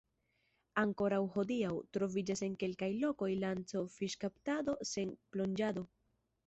[0.83, 5.89] Ankoraŭ hodiaŭ, troviĝas en kelkaj lokoj lanco-fiŝkaptado sen plonĝado.